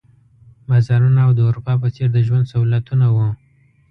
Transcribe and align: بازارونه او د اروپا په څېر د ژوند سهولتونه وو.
بازارونه 0.67 1.19
او 1.25 1.31
د 1.37 1.39
اروپا 1.49 1.73
په 1.81 1.87
څېر 1.95 2.09
د 2.13 2.17
ژوند 2.27 2.49
سهولتونه 2.51 3.05
وو. 3.15 3.29